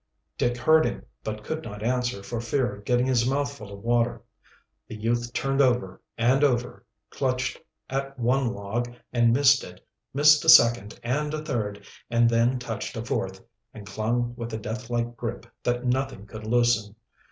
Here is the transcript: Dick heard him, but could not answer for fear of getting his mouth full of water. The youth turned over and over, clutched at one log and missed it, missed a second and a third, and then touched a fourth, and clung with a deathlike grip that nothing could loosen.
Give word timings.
Dick 0.35 0.57
heard 0.57 0.83
him, 0.85 1.05
but 1.23 1.43
could 1.43 1.63
not 1.63 1.83
answer 1.83 2.23
for 2.23 2.41
fear 2.41 2.73
of 2.75 2.85
getting 2.85 3.05
his 3.05 3.23
mouth 3.29 3.55
full 3.55 3.71
of 3.71 3.83
water. 3.83 4.23
The 4.87 4.95
youth 4.95 5.31
turned 5.31 5.61
over 5.61 6.01
and 6.17 6.43
over, 6.43 6.83
clutched 7.11 7.59
at 7.87 8.17
one 8.17 8.51
log 8.51 8.91
and 9.13 9.31
missed 9.31 9.63
it, 9.63 9.85
missed 10.11 10.43
a 10.43 10.49
second 10.49 10.99
and 11.03 11.31
a 11.35 11.45
third, 11.45 11.85
and 12.09 12.27
then 12.27 12.57
touched 12.57 12.97
a 12.97 13.05
fourth, 13.05 13.41
and 13.75 13.85
clung 13.85 14.33
with 14.35 14.51
a 14.55 14.57
deathlike 14.57 15.15
grip 15.15 15.45
that 15.61 15.85
nothing 15.85 16.25
could 16.25 16.47
loosen. 16.47 16.95